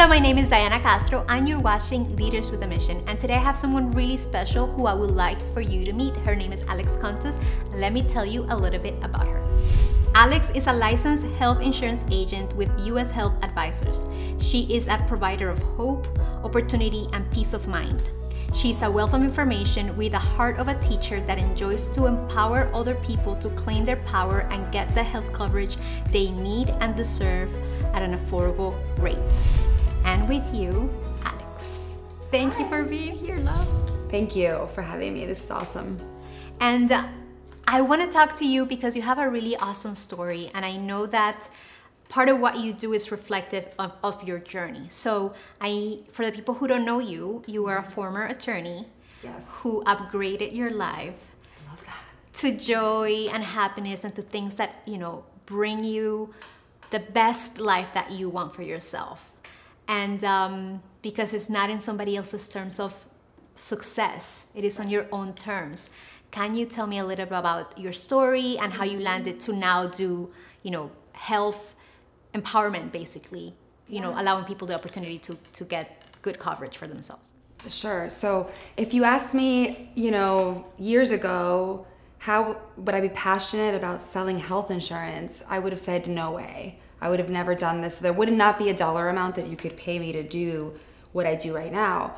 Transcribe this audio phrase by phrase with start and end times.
[0.00, 3.04] Hello, my name is Diana Castro, and you're watching Leaders with a Mission.
[3.06, 6.16] And today I have someone really special who I would like for you to meet.
[6.16, 7.38] Her name is Alex Contos.
[7.74, 9.44] Let me tell you a little bit about her.
[10.14, 14.06] Alex is a licensed health insurance agent with US Health Advisors.
[14.38, 16.08] She is a provider of hope,
[16.44, 18.10] opportunity, and peace of mind.
[18.56, 22.70] She's a wealth of information with the heart of a teacher that enjoys to empower
[22.72, 25.76] other people to claim their power and get the health coverage
[26.10, 27.50] they need and deserve
[27.92, 29.18] at an affordable rate.
[30.10, 30.90] And with you,
[31.24, 31.68] Alex.
[32.32, 32.62] Thank Hi.
[32.62, 33.68] you for being here, love.
[34.10, 35.24] Thank you for having me.
[35.24, 35.98] This is awesome.
[36.58, 37.06] And uh,
[37.68, 40.74] I want to talk to you because you have a really awesome story, and I
[40.74, 41.48] know that
[42.08, 44.86] part of what you do is reflective of, of your journey.
[44.88, 48.86] So, I, for the people who don't know you, you are a former attorney
[49.22, 49.46] yes.
[49.46, 51.30] who upgraded your life
[52.38, 56.34] to joy and happiness and to things that you know bring you
[56.90, 59.29] the best life that you want for yourself.
[59.90, 62.94] And um, because it's not in somebody else's terms of
[63.56, 65.90] success, it is on your own terms.
[66.30, 69.52] Can you tell me a little bit about your story and how you landed to
[69.52, 70.30] now do,
[70.62, 71.74] you know, health
[72.34, 73.46] empowerment basically,
[73.88, 74.02] you yeah.
[74.02, 77.32] know, allowing people the opportunity to, to get good coverage for themselves?
[77.68, 78.08] Sure.
[78.08, 81.84] So if you asked me, you know, years ago,
[82.18, 85.42] how would I be passionate about selling health insurance?
[85.48, 86.78] I would have said, no way.
[87.00, 87.96] I would have never done this.
[87.96, 90.78] There would not be a dollar amount that you could pay me to do
[91.12, 92.16] what I do right now.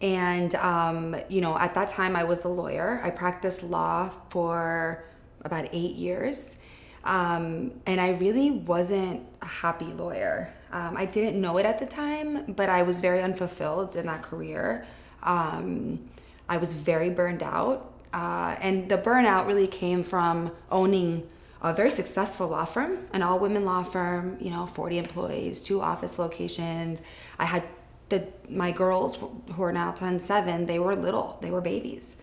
[0.00, 3.00] And, um, you know, at that time I was a lawyer.
[3.04, 5.04] I practiced law for
[5.44, 6.56] about eight years.
[7.04, 10.52] Um, and I really wasn't a happy lawyer.
[10.72, 14.22] Um, I didn't know it at the time, but I was very unfulfilled in that
[14.22, 14.86] career.
[15.22, 16.00] Um,
[16.48, 17.92] I was very burned out.
[18.12, 21.26] Uh, and the burnout really came from owning
[21.62, 25.80] a very successful law firm, an all women law firm, you know, 40 employees, two
[25.80, 27.00] office locations.
[27.38, 27.62] I had
[28.08, 29.16] the my girls
[29.54, 32.16] who are now 10 7 they were little they were babies.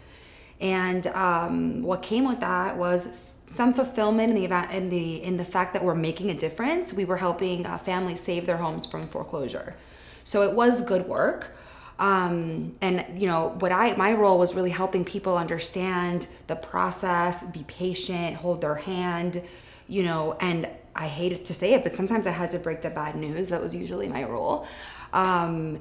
[0.60, 5.38] And um, what came with that was some fulfillment in the event in the in
[5.38, 6.94] the fact that we're making a difference.
[6.94, 9.76] We were helping families save their homes from foreclosure.
[10.26, 11.56] So it was good work
[12.00, 17.44] um, and you know what i my role was really helping people understand the process
[17.44, 19.42] be patient hold their hand
[19.88, 22.90] you know and i hated to say it but sometimes i had to break the
[22.90, 24.66] bad news that was usually my role
[25.14, 25.80] um,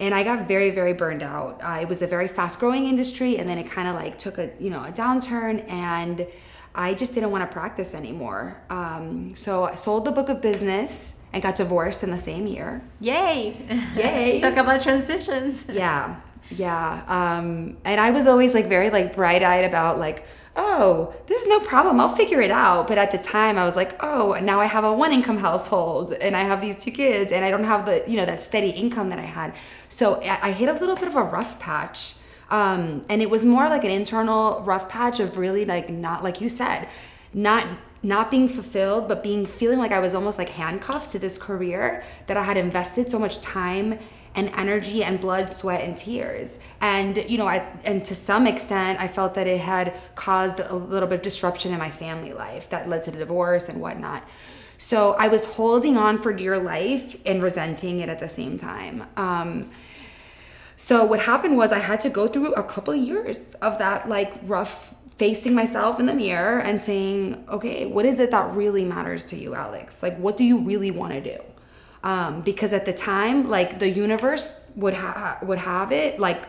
[0.00, 1.60] and I got very, very burned out.
[1.62, 4.38] Uh, it was a very fast growing industry, and then it kind of like took
[4.38, 6.26] a you know a downturn, and
[6.74, 8.60] I just didn't want to practice anymore.
[8.70, 12.82] Um, so I sold the book of business and got divorced in the same year.
[13.00, 13.56] Yay!
[13.94, 14.40] Yay!
[14.42, 15.64] Talk about transitions.
[15.68, 16.16] Yeah,
[16.50, 17.02] yeah.
[17.06, 20.26] Um, and I was always like very like bright eyed about like
[20.56, 22.00] oh, this is no problem.
[22.00, 22.88] I'll figure it out.
[22.88, 26.12] But at the time, I was like, oh, now I have a one income household
[26.14, 28.70] and I have these two kids and I don't have the, you know, that steady
[28.70, 29.54] income that I had.
[29.88, 32.14] So I hit a little bit of a rough patch.
[32.50, 36.40] Um, and it was more like an internal rough patch of really like not, like
[36.40, 36.86] you said,
[37.32, 37.66] not
[38.02, 42.02] not being fulfilled but being feeling like i was almost like handcuffed to this career
[42.26, 43.98] that i had invested so much time
[44.34, 46.58] and energy and blood, sweat, and tears.
[46.80, 50.74] And you know, I, and to some extent, I felt that it had caused a
[50.74, 54.26] little bit of disruption in my family life that led to the divorce and whatnot.
[54.78, 59.04] So I was holding on for dear life and resenting it at the same time.
[59.16, 59.70] Um,
[60.76, 64.32] so what happened was I had to go through a couple years of that like
[64.42, 69.24] rough facing myself in the mirror and saying, okay, what is it that really matters
[69.24, 70.02] to you, Alex?
[70.02, 71.42] Like, what do you really want to do?
[72.04, 74.96] um, because at the time like the universe would
[75.42, 76.42] would have it like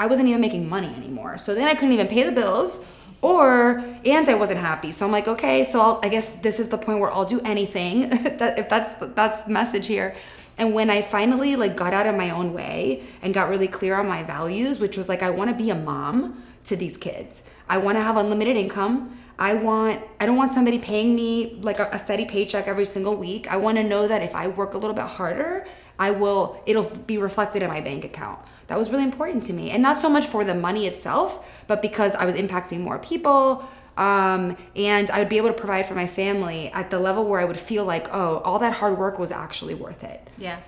[0.00, 1.38] I wasn't even making money anymore.
[1.38, 2.80] So then I couldn't even pay the bills
[3.22, 4.90] or and I wasn't happy.
[4.92, 7.40] So I'm like, okay, so I'll, I guess this is the point where I'll do
[7.42, 8.08] anything.
[8.38, 10.14] that if that's that's the message here.
[10.58, 13.94] And when I finally like got out of my own way and got really clear
[13.94, 17.42] on my values, which was like I want to be a mom to these kids.
[17.68, 19.18] I want to have unlimited income.
[19.38, 23.16] I want I don't want somebody paying me like a, a steady paycheck every single
[23.16, 23.50] week.
[23.50, 25.66] I want to know that if I work a little bit harder,
[25.98, 28.40] I will it'll be reflected in my bank account.
[28.68, 29.70] That was really important to me.
[29.70, 33.68] And not so much for the money itself, but because I was impacting more people.
[33.96, 37.40] Um, and I would be able to provide for my family at the level where
[37.40, 40.28] I would feel like, oh, all that hard work was actually worth it.
[40.36, 40.58] Yeah.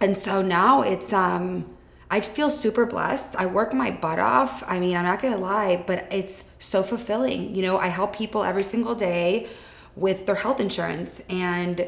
[0.00, 1.66] And so now it's um
[2.10, 3.36] I feel super blessed.
[3.36, 4.64] I work my butt off.
[4.66, 7.54] I mean, I'm not gonna lie, but it's so fulfilling.
[7.54, 9.48] You know, I help people every single day
[9.94, 11.22] with their health insurance.
[11.30, 11.80] And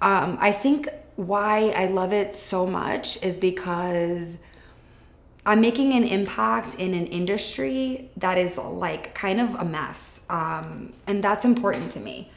[0.00, 4.38] um, I think why I love it so much is because
[5.46, 10.20] I'm making an impact in an industry that is like kind of a mess.
[10.30, 12.30] Um, and that's important to me.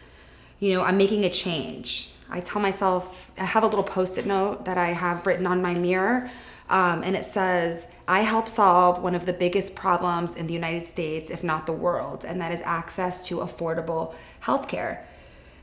[0.60, 2.12] You know, I'm making a change.
[2.30, 5.62] I tell myself, I have a little post it note that I have written on
[5.62, 6.30] my mirror.
[6.70, 10.88] Um, and it says, I help solve one of the biggest problems in the United
[10.88, 15.00] States, if not the world, and that is access to affordable healthcare.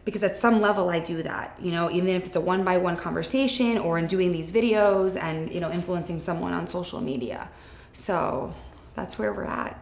[0.04, 2.76] Because at some level, I do that, you know, even if it's a one by
[2.76, 7.48] one conversation or in doing these videos and, you know, influencing someone on social media.
[7.92, 8.52] So
[8.94, 9.78] that's where we're at.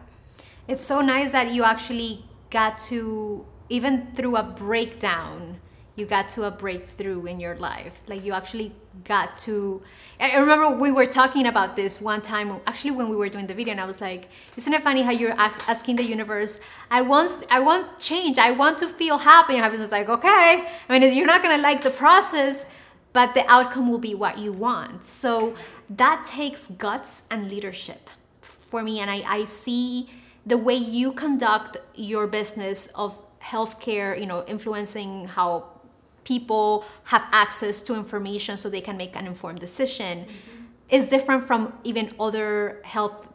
[0.67, 5.59] It's so nice that you actually got to, even through a breakdown,
[5.95, 8.01] you got to a breakthrough in your life.
[8.07, 8.73] Like you actually
[9.03, 9.81] got to.
[10.19, 13.53] I remember we were talking about this one time, actually when we were doing the
[13.53, 16.59] video, and I was like, "Isn't it funny how you're asking the universe?
[16.89, 18.37] I want, I want change.
[18.37, 21.61] I want to feel happy." And I was like, "Okay." I mean, you're not gonna
[21.61, 22.65] like the process,
[23.11, 25.05] but the outcome will be what you want.
[25.05, 25.55] So
[25.89, 28.09] that takes guts and leadership
[28.41, 30.09] for me, and I, I see
[30.45, 35.72] the way you conduct your business of healthcare, you know, influencing how
[36.23, 40.63] people have access to information so they can make an informed decision mm-hmm.
[40.89, 43.27] is different from even other health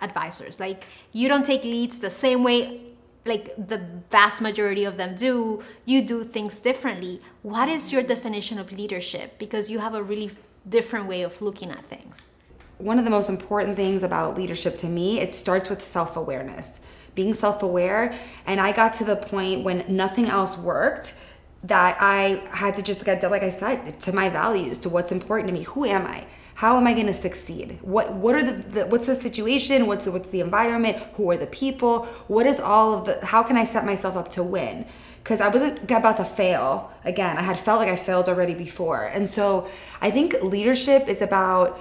[0.00, 0.60] advisors.
[0.60, 2.80] Like you don't take leads the same way
[3.26, 5.62] like the vast majority of them do.
[5.84, 7.20] You do things differently.
[7.42, 9.38] What is your definition of leadership?
[9.38, 10.30] Because you have a really
[10.68, 12.30] different way of looking at things.
[12.78, 16.80] One of the most important things about leadership to me it starts with self-awareness.
[17.14, 18.14] Being self-aware
[18.46, 21.14] and i got to the point when nothing else worked
[21.66, 25.48] that I had to just get, like I said, to my values, to what's important
[25.48, 25.64] to me.
[25.64, 26.24] Who am I?
[26.54, 27.78] How am I going to succeed?
[27.82, 29.86] What what are the, the, what's the situation?
[29.86, 30.96] What's the, what's the environment?
[31.14, 32.06] Who are the people?
[32.28, 33.24] What is all of the?
[33.24, 34.86] How can I set myself up to win?
[35.22, 37.36] Because I wasn't about to fail again.
[37.36, 39.68] I had felt like I failed already before, and so
[40.00, 41.78] I think leadership is about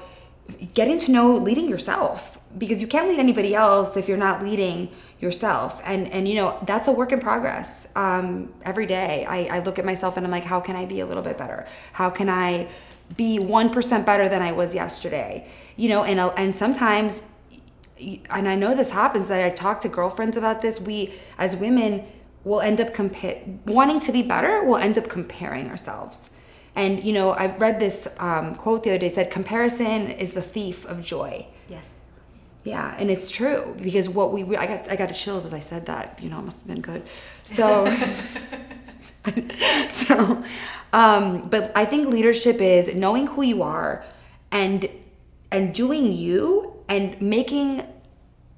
[0.73, 4.89] getting to know leading yourself because you can't lead anybody else if you're not leading
[5.19, 5.81] yourself.
[5.83, 9.25] And and you know that's a work in progress um, every day.
[9.27, 11.37] I, I look at myself and i'm like how can i be a little bit
[11.37, 11.65] better?
[11.93, 12.67] How can i
[13.17, 15.47] be 1% better than i was yesterday?
[15.77, 17.21] You know and and sometimes
[17.97, 22.05] and i know this happens that i talk to girlfriends about this we as women
[22.43, 26.29] will end up compa- wanting to be better we'll end up comparing ourselves.
[26.75, 30.41] And you know i read this um, quote the other day said comparison is the
[30.41, 31.47] thief of joy
[32.65, 35.85] yeah, and it's true because what we I got I got chills as I said
[35.85, 36.19] that.
[36.19, 37.03] You know, it must have been good.
[37.43, 37.85] So,
[39.93, 40.43] so,
[40.91, 44.03] um, but I think leadership is knowing who you are,
[44.51, 44.89] and
[45.51, 47.85] and doing you and making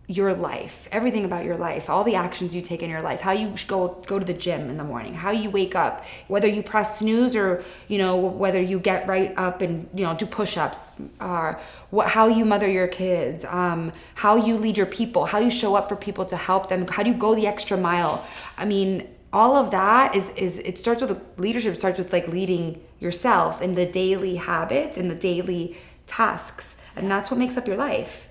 [0.10, 3.34] your life, everything about your life, all the actions you take in your life, how
[3.34, 6.64] you go go to the gym in the morning, how you wake up, whether you
[6.64, 10.96] press snooze or you know whether you get right up and you know do push-ups,
[11.20, 11.60] or
[11.90, 15.76] what how you mother your kids, um, how you lead your people, how you show
[15.76, 18.26] up for people to help them, how do you go the extra mile.
[18.58, 22.82] I mean, all of that is is it starts with leadership starts with like leading
[23.02, 25.76] yourself in the daily habits and the daily
[26.06, 28.27] tasks, and that's what makes up your life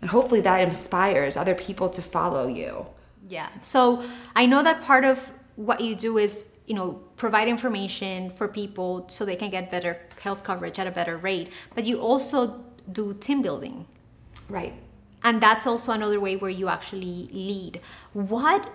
[0.00, 2.86] and hopefully that inspires other people to follow you.
[3.28, 3.48] Yeah.
[3.60, 4.04] So
[4.34, 9.06] i know that part of what you do is you know provide information for people
[9.08, 13.14] so they can get better health coverage at a better rate but you also do
[13.14, 13.86] team building.
[14.48, 14.74] Right.
[15.22, 17.80] And that's also another way where you actually lead.
[18.12, 18.70] What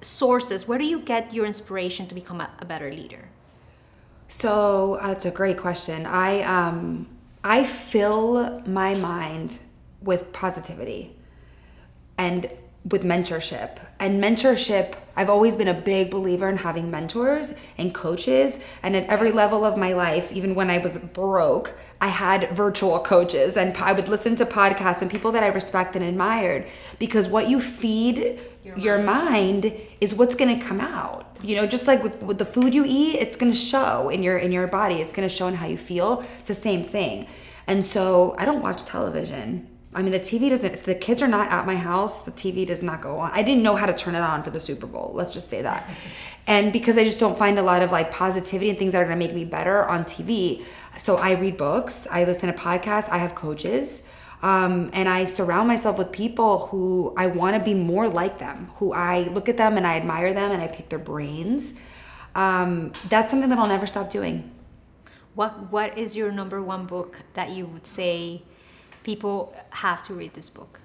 [0.00, 3.28] sources where do you get your inspiration to become a, a better leader?
[4.28, 6.06] So uh, that's a great question.
[6.06, 7.08] I um
[7.44, 9.58] i fill my mind
[10.00, 11.14] with positivity
[12.16, 12.52] and
[12.84, 13.78] with mentorship.
[13.98, 18.58] And mentorship, I've always been a big believer in having mentors and coaches.
[18.82, 23.00] And at every level of my life, even when I was broke, I had virtual
[23.00, 26.66] coaches and I would listen to podcasts and people that I respect and admired
[26.98, 29.64] because what you feed your, your mind.
[29.64, 31.36] mind is what's going to come out.
[31.42, 34.22] You know, just like with, with the food you eat, it's going to show in
[34.22, 34.96] your in your body.
[34.96, 36.24] It's going to show in how you feel.
[36.38, 37.26] It's the same thing.
[37.66, 41.28] And so I don't watch television I mean, the TV doesn't, if the kids are
[41.28, 43.30] not at my house, the TV does not go on.
[43.32, 45.12] I didn't know how to turn it on for the Super Bowl.
[45.14, 45.88] Let's just say that.
[46.46, 49.08] And because I just don't find a lot of like positivity and things that are
[49.08, 50.64] to make me better on TV.
[50.98, 54.02] So I read books, I listen to podcasts, I have coaches.
[54.42, 58.70] Um, and I surround myself with people who I want to be more like them,
[58.76, 61.74] who I look at them and I admire them and I pick their brains.
[62.34, 64.50] Um, that's something that I'll never stop doing.
[65.34, 68.42] What What is your number one book that you would say
[69.08, 70.80] people have to read this book?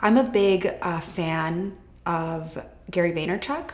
[0.00, 2.60] I'm a big uh, fan of
[2.90, 3.70] Gary Vaynerchuk.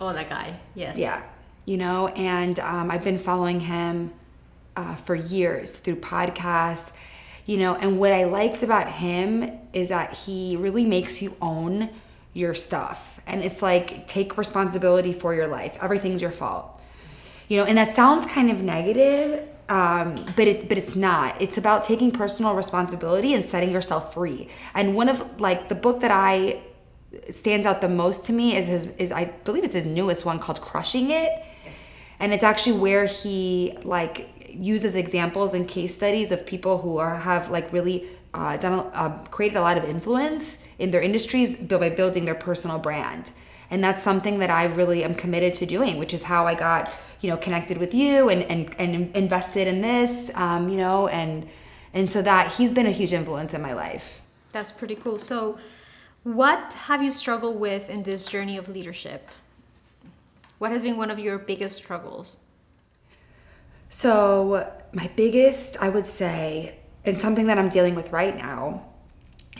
[0.00, 0.58] Oh, that guy.
[0.74, 0.96] Yes.
[0.96, 1.22] Yeah.
[1.64, 4.12] You know, and um, I've been following him
[4.74, 6.90] uh, for years through podcasts.
[7.46, 11.88] You know, and what I liked about him is that he really makes you own
[12.32, 13.20] your stuff.
[13.28, 15.78] And it's like take responsibility for your life.
[15.80, 16.80] Everything's your fault
[17.50, 21.40] you know, and that sounds kind of negative, um, but it but it's not.
[21.40, 24.48] It's about taking personal responsibility and setting yourself free.
[24.74, 26.60] And one of like the book that I
[27.32, 30.40] stands out the most to me is his is I believe it's his newest one
[30.40, 31.30] called Crushing It.
[31.30, 31.74] Yes.
[32.18, 37.14] And it's actually where he like uses examples and case studies of people who are
[37.14, 41.90] have like really uh, done uh, created a lot of influence in their industries by
[41.90, 43.30] building their personal brand
[43.70, 46.90] and that's something that i really am committed to doing which is how i got
[47.20, 51.48] you know connected with you and and, and invested in this um, you know and
[51.92, 54.20] and so that he's been a huge influence in my life.
[54.52, 55.18] That's pretty cool.
[55.18, 55.58] So
[56.22, 59.28] what have you struggled with in this journey of leadership?
[60.58, 62.38] What has been one of your biggest struggles?
[63.88, 68.84] So my biggest i would say and something that i'm dealing with right now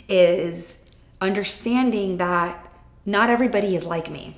[0.09, 0.75] is
[1.21, 2.70] understanding that
[3.05, 4.35] not everybody is like me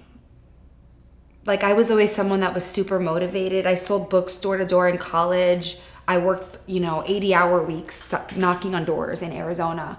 [1.45, 3.65] like I was always someone that was super motivated.
[3.65, 5.77] I sold books door to door in college.
[6.07, 9.97] I worked, you know, 80 hour weeks knocking on doors in Arizona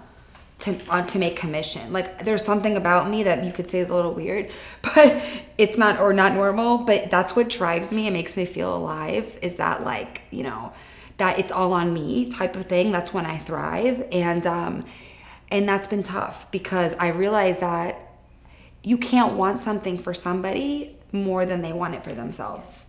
[0.60, 0.74] to
[1.08, 1.92] to make commission.
[1.92, 4.50] Like there's something about me that you could say is a little weird,
[4.82, 5.22] but
[5.58, 9.38] it's not or not normal, but that's what drives me and makes me feel alive
[9.42, 10.72] is that like, you know,
[11.18, 12.90] that it's all on me type of thing.
[12.90, 14.84] That's when I thrive and um
[15.50, 18.03] and that's been tough because I realize that
[18.84, 22.84] you can't want something for somebody more than they want it for themselves.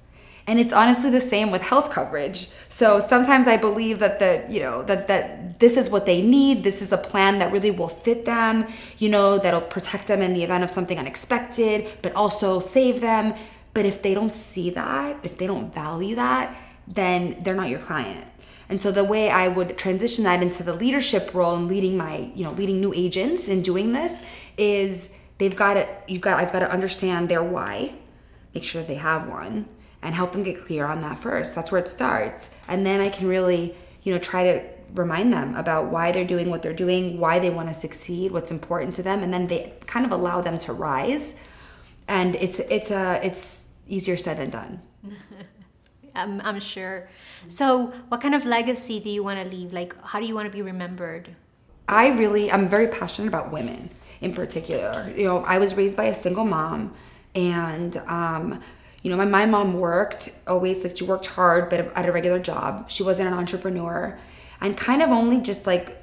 [0.47, 2.49] And it's honestly the same with health coverage.
[2.69, 6.63] So sometimes I believe that the, you know, that that this is what they need.
[6.63, 8.67] This is a plan that really will fit them,
[8.99, 13.33] you know, that'll protect them in the event of something unexpected, but also save them.
[13.73, 16.55] But if they don't see that, if they don't value that,
[16.87, 18.27] then they're not your client.
[18.69, 22.31] And so the way I would transition that into the leadership role and leading my,
[22.35, 24.21] you know, leading new agents and doing this
[24.57, 27.95] is they've got to you've got I've got to understand their why
[28.55, 29.67] make sure they have one
[30.01, 31.53] and help them get clear on that first.
[31.53, 32.49] That's where it starts.
[32.67, 34.63] And then I can really, you know, try to
[34.93, 38.51] remind them about why they're doing what they're doing, why they want to succeed, what's
[38.51, 41.35] important to them, and then they kind of allow them to rise.
[42.07, 44.81] And it's it's a it's easier said than done.
[46.15, 47.09] I'm, I'm sure.
[47.47, 49.73] So, what kind of legacy do you want to leave?
[49.73, 51.35] Like, how do you want to be remembered?
[51.89, 53.89] I really, I'm very passionate about women
[54.25, 55.11] in particular.
[55.15, 56.93] You know, I was raised by a single mom
[57.35, 58.61] and um,
[59.03, 62.39] you know my, my mom worked always like she worked hard but at a regular
[62.39, 64.17] job she wasn't an entrepreneur
[64.61, 65.97] and kind of only just like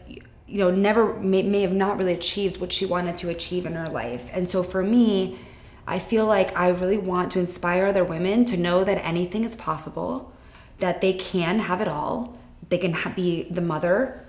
[0.47, 3.73] you know never may, may have not really achieved what she wanted to achieve in
[3.73, 5.38] her life and so for me
[5.87, 9.57] i feel like i really want to inspire other women to know that anything is
[9.57, 10.33] possible
[10.79, 12.37] that they can have it all
[12.69, 14.22] they can be the mother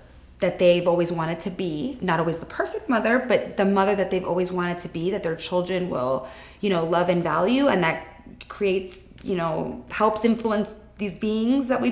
[0.44, 4.10] that they've always wanted to be not always the perfect mother but the mother that
[4.10, 6.28] they've always wanted to be that their children will
[6.60, 8.06] you know love and value and that
[8.48, 11.90] creates you know helps influence these beings that we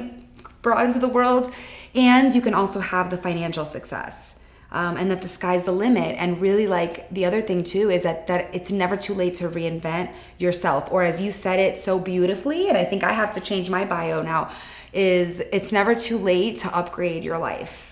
[0.63, 1.53] brought into the world.
[1.95, 4.35] And you can also have the financial success
[4.71, 6.17] um, and that the sky's the limit.
[6.19, 9.49] And really like the other thing too is that that it's never too late to
[9.49, 10.91] reinvent yourself.
[10.91, 13.85] Or as you said it so beautifully and i think i have to change my
[13.85, 14.51] bio now
[14.93, 17.92] is it's never too late to upgrade your life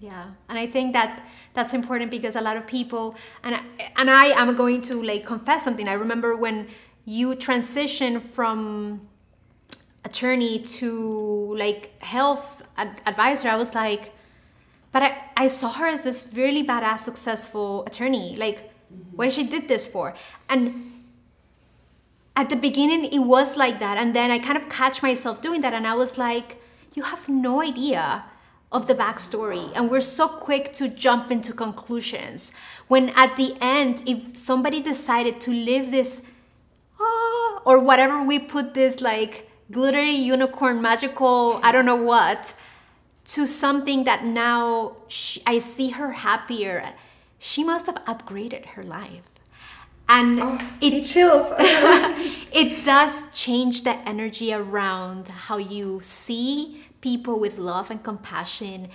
[0.00, 1.26] yeah and i think that
[1.56, 3.60] that's important because a lot of people and I,
[3.96, 5.88] and I am going to like confess something.
[5.88, 6.68] I remember when
[7.06, 9.08] you transition from
[10.04, 14.12] attorney to like health ad- advisor, I was like,
[14.92, 18.36] but I, I saw her as this really badass, successful attorney.
[18.36, 19.16] Like, mm-hmm.
[19.16, 20.14] what she did this for?
[20.48, 20.92] And
[22.36, 23.96] at the beginning, it was like that.
[23.96, 25.72] And then I kind of catch myself doing that.
[25.72, 26.62] And I was like,
[26.94, 28.24] you have no idea
[28.72, 32.52] of the backstory and we're so quick to jump into conclusions
[32.88, 36.22] when at the end if somebody decided to live this
[37.00, 42.54] oh, or whatever we put this like glittery unicorn magical i don't know what
[43.24, 46.92] to something that now she, i see her happier
[47.38, 49.22] she must have upgraded her life.
[50.08, 51.52] And oh, it chills.
[52.52, 58.88] It does change the energy around how you see people with love and compassion.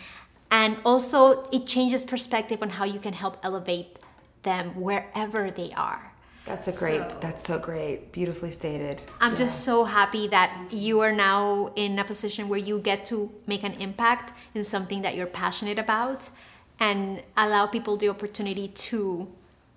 [0.60, 4.00] And also, it changes perspective on how you can help elevate
[4.44, 6.04] them wherever they are.
[6.46, 8.12] That's a great, so, that's so great.
[8.12, 9.02] Beautifully stated.
[9.22, 9.44] I'm yeah.
[9.44, 13.64] just so happy that you are now in a position where you get to make
[13.64, 16.30] an impact in something that you're passionate about
[16.82, 19.28] and allow people the opportunity to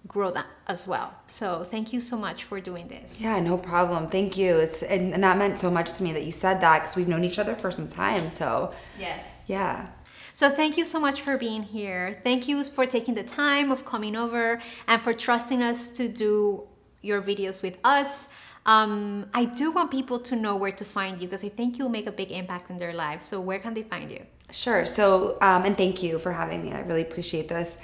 [0.06, 1.14] grow that as well.
[1.26, 3.20] So thank you so much for doing this.
[3.20, 4.08] Yeah, no problem.
[4.08, 4.56] Thank you.
[4.56, 7.08] It's and, and that meant so much to me that you said that because we've
[7.08, 8.28] known each other for some time.
[8.28, 9.88] So yes, yeah.
[10.34, 12.12] So thank you so much for being here.
[12.24, 16.64] Thank you for taking the time of coming over and for trusting us to do
[17.02, 18.26] your videos with us.
[18.66, 21.90] Um, I do want people to know where to find you because I think you'll
[21.90, 23.24] make a big impact in their lives.
[23.24, 24.22] So, where can they find you?
[24.50, 24.84] Sure.
[24.84, 26.72] So, um, and thank you for having me.
[26.72, 27.76] I really appreciate this.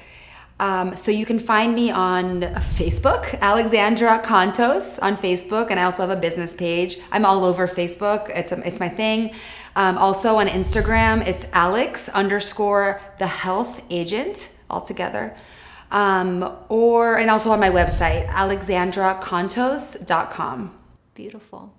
[0.60, 2.42] Um, so you can find me on
[2.76, 6.98] Facebook, Alexandra Contos on Facebook, and I also have a business page.
[7.10, 8.28] I'm all over Facebook.
[8.28, 9.34] It's a, it's my thing.
[9.74, 15.34] Um, also on Instagram, it's Alex underscore the health agent altogether.
[15.92, 20.78] Um, or and also on my website, alexandracontos.com.
[21.14, 21.74] Beautiful.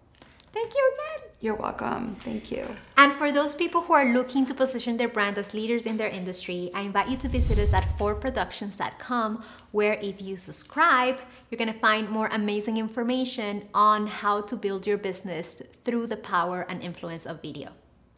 [0.53, 1.29] Thank you again.
[1.39, 2.15] You're welcome.
[2.20, 2.67] Thank you.
[2.98, 6.10] And for those people who are looking to position their brand as leaders in their
[6.10, 11.17] industry, I invite you to visit us at forproductions.com, where if you subscribe,
[11.50, 16.17] you're going to find more amazing information on how to build your business through the
[16.17, 17.70] power and influence of video.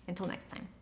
[0.08, 0.73] Until next time.